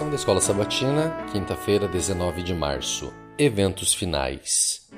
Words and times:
da 0.00 0.14
Escola 0.14 0.40
Sabatina, 0.40 1.14
quinta-feira, 1.30 1.86
19 1.86 2.42
de 2.42 2.54
março. 2.54 3.12
Eventos 3.36 3.92
finais. 3.92 4.88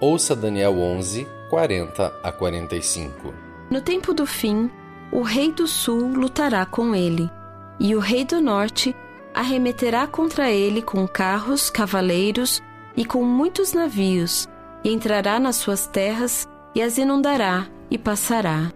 Ouça 0.00 0.34
Daniel 0.34 0.78
11, 0.78 1.26
40 1.48 2.12
a 2.22 2.32
45. 2.32 3.32
No 3.70 3.80
tempo 3.80 4.12
do 4.12 4.26
fim, 4.26 4.68
o 5.12 5.22
rei 5.22 5.52
do 5.52 5.68
sul 5.68 6.08
lutará 6.08 6.66
com 6.66 6.92
ele, 6.92 7.30
e 7.78 7.94
o 7.94 8.00
rei 8.00 8.24
do 8.24 8.40
norte 8.40 8.94
arremeterá 9.32 10.08
contra 10.08 10.50
ele 10.50 10.82
com 10.82 11.06
carros, 11.06 11.70
cavaleiros 11.70 12.60
e 12.96 13.04
com 13.04 13.22
muitos 13.24 13.72
navios, 13.72 14.48
e 14.82 14.92
entrará 14.92 15.38
nas 15.38 15.56
suas 15.56 15.86
terras 15.86 16.48
e 16.74 16.82
as 16.82 16.98
inundará 16.98 17.68
e 17.88 17.96
passará. 17.96 18.72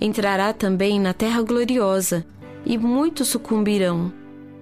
Entrará 0.00 0.52
também 0.54 0.98
na 0.98 1.12
terra 1.12 1.42
gloriosa, 1.42 2.24
e 2.64 2.78
muitos 2.78 3.28
sucumbirão, 3.28 4.10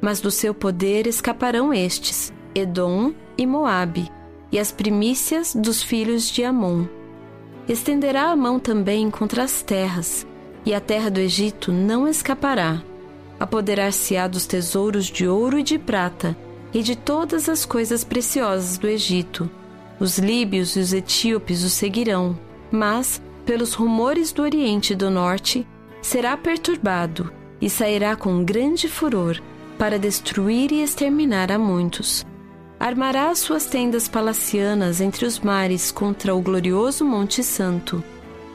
mas 0.03 0.21
do 0.21 0.33
seu 0.33 0.53
poder 0.53 1.07
escaparão 1.07 1.73
estes, 1.73 2.33
Edom 2.53 3.15
e 3.39 3.47
Moabe, 3.47 4.11
e 4.51 4.59
as 4.59 4.73
primícias 4.73 5.55
dos 5.55 5.81
filhos 5.81 6.29
de 6.29 6.43
Amon. 6.43 6.87
Estenderá 7.69 8.25
a 8.25 8.37
mão 8.37 8.59
também 8.59 9.09
contra 9.09 9.45
as 9.45 9.63
terras, 9.63 10.27
e 10.67 10.75
a 10.75 10.81
terra 10.81 11.09
do 11.09 11.21
Egito 11.21 11.71
não 11.71 12.09
escapará. 12.09 12.83
Apoderar-se-á 13.39 14.27
dos 14.27 14.45
tesouros 14.45 15.07
de 15.07 15.29
ouro 15.29 15.57
e 15.57 15.63
de 15.63 15.79
prata, 15.79 16.37
e 16.75 16.83
de 16.83 16.97
todas 16.97 17.49
as 17.49 17.65
coisas 17.65 18.03
preciosas 18.03 18.77
do 18.79 18.89
Egito. 18.89 19.49
Os 20.01 20.19
líbios 20.19 20.75
e 20.75 20.81
os 20.81 20.93
etíopes 20.93 21.63
o 21.63 21.71
seguirão, 21.71 22.37
mas, 22.73 23.23
pelos 23.47 23.73
rumores 23.73 24.33
do 24.33 24.43
Oriente 24.43 24.95
e 24.95 24.97
do 24.97 25.11
Norte, 25.11 25.67
será 26.01 26.37
perturbado 26.37 27.33
e 27.61 27.71
sairá 27.71 28.17
com 28.17 28.45
grande 28.45 28.89
furor 28.89 29.41
para 29.83 29.99
destruir 29.99 30.71
e 30.71 30.81
exterminar 30.81 31.51
a 31.51 31.59
muitos. 31.59 32.25
Armará 32.79 33.31
as 33.31 33.41
suas 33.41 33.67
tendas 33.67 34.07
palacianas 34.07 35.01
entre 35.01 35.27
os 35.27 35.41
mares 35.41 35.91
contra 35.91 36.33
o 36.33 36.41
glorioso 36.41 37.05
Monte 37.05 37.43
Santo, 37.43 38.01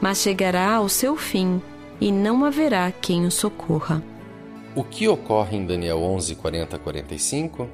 mas 0.00 0.22
chegará 0.22 0.76
ao 0.76 0.88
seu 0.88 1.18
fim 1.18 1.60
e 2.00 2.10
não 2.10 2.46
haverá 2.46 2.90
quem 2.90 3.26
o 3.26 3.30
socorra. 3.30 4.02
O 4.74 4.82
que 4.82 5.06
ocorre 5.06 5.58
em 5.58 5.66
Daniel 5.66 6.02
11, 6.02 6.34
40 6.34 6.76
a 6.76 6.78
45? 6.78 7.68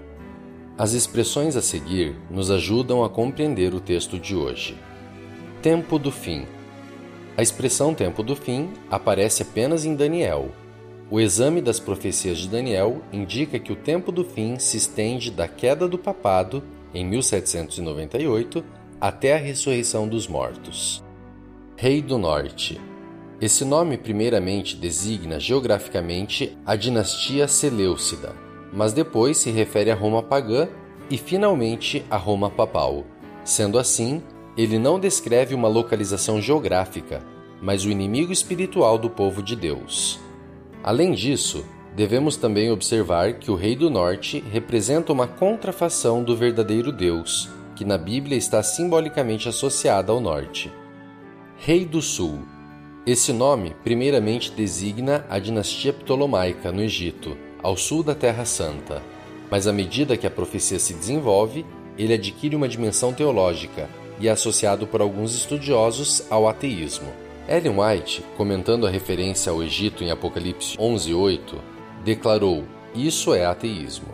As 0.77 0.93
expressões 0.93 1.55
a 1.55 1.63
seguir 1.63 2.17
nos 2.29 2.51
ajudam 2.51 3.05
a 3.05 3.09
compreender 3.09 3.73
o 3.73 3.79
texto 3.79 4.19
de 4.19 4.35
hoje. 4.35 4.77
Tempo 5.63 5.97
do 5.97 6.11
fim. 6.11 6.45
A 7.37 7.43
expressão 7.43 7.95
tempo 7.95 8.21
do 8.25 8.35
fim 8.35 8.71
aparece 8.91 9.43
apenas 9.43 9.85
em 9.85 9.95
Daniel, 9.95 10.51
o 11.11 11.21
exame 11.21 11.61
das 11.61 11.79
profecias 11.79 12.39
de 12.39 12.49
Daniel 12.49 13.03
indica 13.13 13.59
que 13.59 13.73
o 13.73 13.77
tempo 13.77 14.11
do 14.11 14.25
fim 14.25 14.59
se 14.59 14.77
estende 14.77 15.31
da 15.31 15.47
queda 15.47 15.87
do 15.87 15.99
papado, 15.99 16.63
em 16.95 17.05
1798, 17.05 18.65
até 19.01 19.35
a 19.35 19.39
ressurreição 19.39 20.09
dos 20.09 20.27
mortos. 20.27 21.05
Rei 21.77 22.01
do 22.01 22.17
Norte. 22.17 22.81
Esse 23.41 23.65
nome 23.65 23.99
primeiramente 23.99 24.77
designa 24.77 25.39
geograficamente 25.39 26.57
a 26.65 26.77
dinastia 26.77 27.47
Seleucida, 27.47 28.33
mas 28.73 28.93
depois 28.93 29.37
se 29.37 29.51
refere 29.51 29.91
a 29.91 29.95
Roma 29.95 30.23
pagã 30.23 30.69
e 31.11 31.19
finalmente 31.19 32.05
a 32.09 32.17
Roma 32.17 32.49
papal. 32.49 33.05
Sendo 33.45 33.79
assim, 33.79 34.23
ele 34.57 34.79
não 34.79 34.99
descreve 34.99 35.55
uma 35.55 35.69
localização 35.69 36.41
geográfica, 36.41 37.23
mas 37.61 37.85
o 37.85 37.91
inimigo 37.91 38.33
espiritual 38.33 38.97
do 38.97 39.11
povo 39.11 39.43
de 39.43 39.55
Deus. 39.55 40.19
Além 40.85 41.13
disso, 41.13 41.65
devemos 41.97 42.37
também 42.37 42.71
observar 42.71 43.39
que 43.39 43.51
o 43.51 43.55
Rei 43.55 43.75
do 43.75 43.89
Norte 43.89 44.45
representa 44.53 45.15
uma 45.15 45.27
contrafação 45.27 46.23
do 46.23 46.37
verdadeiro 46.37 46.93
Deus, 46.93 47.49
que 47.75 47.87
na 47.87 47.97
Bíblia 47.97 48.37
está 48.37 48.63
simbolicamente 48.63 49.49
associada 49.49 50.13
ao 50.13 50.21
Norte. 50.21 50.71
Rei 51.57 51.87
do 51.87 52.03
Sul. 52.03 52.41
Esse 53.07 53.33
nome 53.33 53.75
primeiramente 53.83 54.53
designa 54.53 55.25
a 55.31 55.39
dinastia 55.39 55.91
Ptolomaica 55.91 56.71
no 56.71 56.83
Egito, 56.83 57.35
ao 57.63 57.79
sul 57.79 58.03
da 58.03 58.15
Terra 58.15 58.45
Santa. 58.45 59.03
Mas 59.51 59.67
à 59.67 59.73
medida 59.73 60.19
que 60.19 60.27
a 60.27 60.31
profecia 60.31 60.79
se 60.79 60.93
desenvolve, 60.93 61.65
ele 61.97 62.13
adquire 62.13 62.55
uma 62.55 62.69
dimensão 62.69 63.11
teológica 63.11 63.89
e 64.21 64.29
é 64.29 64.31
associado 64.31 64.87
por 64.87 65.01
alguns 65.01 65.35
estudiosos 65.35 66.27
ao 66.31 66.47
ateísmo. 66.47 67.24
Ellen 67.47 67.79
White, 67.79 68.25
comentando 68.39 68.87
a 68.87 68.91
referência 68.91 69.53
ao 69.53 69.63
Egito 69.63 70.03
em 70.03 70.11
Apocalipse 70.11 70.79
11:8, 70.79 71.61
declarou: 72.03 72.65
"Isso 72.95 73.35
é 73.35 73.45
ateísmo". 73.45 74.09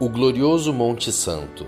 O 0.00 0.08
glorioso 0.08 0.72
Monte 0.72 1.12
Santo. 1.12 1.66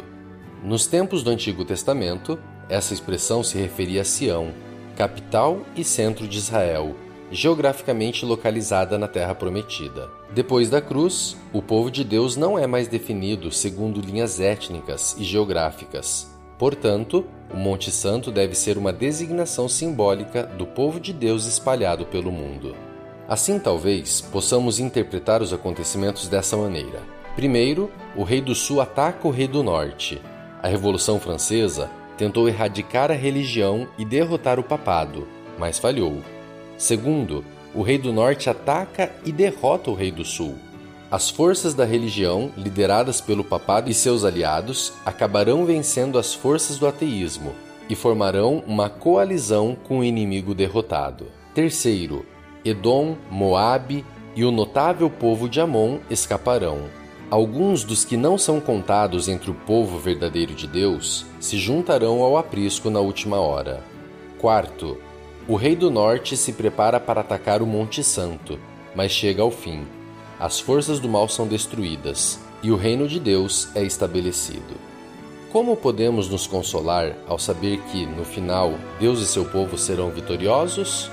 Nos 0.65 0.87
tempos 0.87 1.23
do 1.23 1.31
Antigo 1.31 1.67
Testamento, 1.67 2.39
essa 2.69 2.95
expressão 2.95 3.43
se 3.43 3.59
referia 3.59 4.01
a 4.01 4.05
Sião, 4.05 4.53
capital 4.97 5.61
e 5.77 5.85
centro 5.85 6.27
de 6.27 6.39
Israel, 6.39 6.97
geograficamente 7.31 8.25
localizada 8.25 8.97
na 8.97 9.07
Terra 9.07 9.35
Prometida. 9.35 10.09
Depois 10.35 10.71
da 10.71 10.81
cruz, 10.81 11.37
o 11.53 11.61
povo 11.61 11.91
de 11.91 12.03
Deus 12.03 12.37
não 12.37 12.59
é 12.59 12.67
mais 12.67 12.89
definido 12.89 13.53
segundo 13.53 14.01
linhas 14.01 14.41
étnicas 14.41 15.15
e 15.19 15.25
geográficas. 15.25 16.38
Portanto, 16.59 17.25
o 17.53 17.57
Monte 17.57 17.91
Santo 17.91 18.33
deve 18.33 18.55
ser 18.55 18.77
uma 18.77 18.93
designação 18.93 19.69
simbólica 19.69 20.43
do 20.43 20.67
povo 20.67 20.99
de 20.99 21.13
Deus 21.13 21.47
espalhado 21.47 22.05
pelo 22.05 22.33
mundo. 22.33 22.75
Assim, 23.29 23.59
talvez, 23.59 24.21
possamos 24.21 24.81
interpretar 24.81 25.41
os 25.41 25.53
acontecimentos 25.53 26.29
dessa 26.29 26.57
maneira. 26.57 27.01
Primeiro, 27.37 27.91
o 28.17 28.25
rei 28.25 28.41
do 28.41 28.55
sul 28.55 28.81
ataca 28.81 29.29
o 29.29 29.31
rei 29.31 29.47
do 29.47 29.63
norte. 29.63 30.21
A 30.61 30.67
Revolução 30.67 31.21
Francesa 31.21 31.89
tentou 32.17 32.49
erradicar 32.49 33.13
a 33.13 33.15
religião 33.15 33.87
e 33.97 34.05
derrotar 34.05 34.59
o 34.59 34.65
papado, 34.65 35.29
mas 35.57 35.79
falhou. 35.79 36.21
Segundo, 36.77 37.45
o 37.73 37.83
rei 37.83 37.99
do 37.99 38.13
norte 38.13 38.51
ataca 38.51 39.13
e 39.25 39.31
derrota 39.31 39.91
o 39.91 39.95
rei 39.95 40.11
do 40.11 40.25
sul. 40.25 40.57
As 41.11 41.31
forças 41.31 41.73
da 41.73 41.87
religião, 41.87 42.53
lideradas 42.55 43.19
pelo 43.19 43.43
papado 43.43 43.91
e 43.91 43.95
seus 43.95 44.27
aliados, 44.27 44.93
acabarão 45.07 45.65
vencendo 45.65 46.19
as 46.19 46.35
forças 46.35 46.79
do 46.79 46.87
ateísmo 46.87 47.55
e 47.89 47.95
formarão 47.95 48.63
uma 48.67 48.91
coalizão 48.91 49.75
com 49.85 50.01
o 50.01 50.05
inimigo 50.05 50.55
derrotado. 50.55 51.29
Terceiro, 51.55 52.27
Edom, 52.63 53.17
Moabe 53.31 54.05
e 54.37 54.45
o 54.45 54.51
notável 54.51 55.09
povo 55.09 55.49
de 55.49 55.63
Amon 55.63 55.99
escaparão. 56.11 56.81
Alguns 57.31 57.85
dos 57.85 58.05
que 58.05 58.17
não 58.17 58.37
são 58.37 58.61
contados 58.61 59.29
entre 59.29 59.51
o 59.51 59.55
povo 59.55 59.99
verdadeiro 59.99 60.55
de 60.55 60.67
Deus 60.67 61.25
se 61.41 61.57
juntarão 61.57 62.23
ao 62.23 62.37
aprisco 62.37 62.91
na 62.91 63.01
última 63.01 63.41
hora. 63.41 63.83
Quarto, 64.39 64.99
o 65.49 65.57
rei 65.57 65.75
do 65.75 65.91
norte 65.91 66.37
se 66.37 66.53
prepara 66.53 67.01
para 67.01 67.23
atacar 67.23 67.63
o 67.63 67.67
Monte 67.67 68.05
Santo, 68.05 68.59
mas 68.95 69.11
chega 69.11 69.41
ao 69.43 69.51
fim 69.51 69.87
as 70.39 70.61
forças 70.61 71.01
do 71.01 71.09
mal 71.09 71.29
são 71.29 71.47
destruídas 71.47 72.39
e 72.63 72.71
o 72.71 72.77
reino 72.77 73.09
de 73.09 73.19
Deus 73.19 73.69
é 73.75 73.83
estabelecido. 73.83 74.77
Como 75.53 75.77
podemos 75.77 76.29
nos 76.29 76.47
consolar 76.47 77.17
ao 77.27 77.39
saber 77.39 77.81
que, 77.91 78.05
no 78.05 78.25
final, 78.25 78.75
Deus 79.01 79.21
e 79.21 79.27
seu 79.27 79.45
povo 79.45 79.79
serão 79.79 80.11
vitoriosos? 80.11 81.11